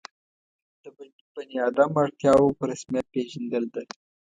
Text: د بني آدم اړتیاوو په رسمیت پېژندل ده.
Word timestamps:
د 0.83 0.83
بني 1.33 1.57
آدم 1.67 1.91
اړتیاوو 2.01 2.57
په 2.57 2.63
رسمیت 2.71 3.05
پېژندل 3.13 3.63
ده. 3.73 3.83